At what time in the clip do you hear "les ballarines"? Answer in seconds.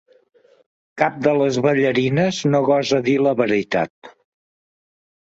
1.39-2.39